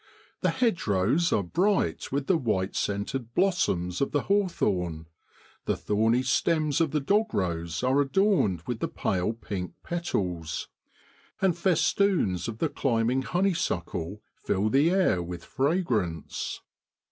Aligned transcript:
The 0.39 0.49
hedgerows 0.49 1.31
are 1.31 1.43
bright 1.43 2.11
with 2.11 2.25
the 2.25 2.35
white 2.35 2.75
scented 2.75 3.27
46 3.27 3.27
MAT 3.27 3.27
IJV 3.27 3.35
BROADLAND. 3.77 3.87
blossoms 3.87 4.01
of 4.01 4.11
the 4.11 4.21
hawthorn, 4.23 5.05
the 5.65 5.77
thorny 5.77 6.23
stems 6.23 6.81
of 6.81 6.89
the 6.89 6.99
dog 6.99 7.31
rose 7.35 7.83
are 7.83 8.01
adorned 8.01 8.63
with 8.65 8.79
the 8.79 8.87
pale 8.87 9.33
pink 9.33 9.73
petals, 9.83 10.69
and 11.39 11.55
festoons 11.55 12.47
of 12.47 12.57
the 12.57 12.69
climbing 12.69 13.21
honeysuckle 13.21 14.23
fill 14.35 14.71
the 14.71 14.89
air 14.89 15.21
with 15.21 15.45
fragrance. 15.45 16.61